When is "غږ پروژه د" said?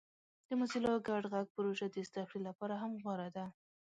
1.33-1.97